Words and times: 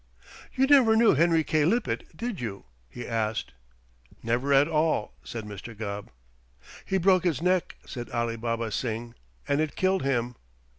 "You 0.55 0.65
never 0.65 0.95
knew 0.95 1.13
Henry 1.13 1.43
K. 1.43 1.63
Lippett, 1.63 2.17
did 2.17 2.39
you?" 2.39 2.65
he 2.89 3.05
asked. 3.07 3.53
"Never 4.23 4.51
at 4.51 4.67
all," 4.67 5.13
said 5.23 5.45
Mr. 5.45 5.77
Gubb. 5.77 6.09
"He 6.83 6.97
broke 6.97 7.23
his 7.23 7.39
neck," 7.39 7.75
said 7.85 8.09
Alibaba 8.09 8.71
Singh, 8.71 9.13
"and 9.47 9.61
it 9.61 9.75
killed 9.75 10.01
him." 10.01 10.37